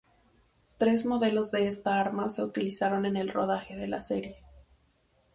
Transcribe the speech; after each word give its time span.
Tres 0.79 1.05
modelos 1.05 1.51
de 1.51 1.67
esta 1.67 1.99
arma 2.01 2.27
se 2.27 2.41
utilizaron 2.43 3.05
en 3.05 3.15
el 3.17 3.29
rodaje 3.29 3.75
de 3.75 3.87
la 3.87 4.01
serie. 4.01 4.43